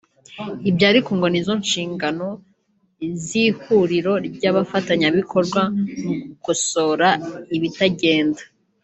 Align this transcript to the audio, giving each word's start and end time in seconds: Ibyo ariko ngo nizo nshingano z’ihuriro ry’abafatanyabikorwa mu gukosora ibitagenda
Ibyo 0.69 0.85
ariko 0.91 1.09
ngo 1.17 1.27
nizo 1.29 1.53
nshingano 1.63 2.27
z’ihuriro 3.23 4.13
ry’abafatanyabikorwa 4.27 5.61
mu 6.03 6.11
gukosora 6.27 7.09
ibitagenda 7.57 8.41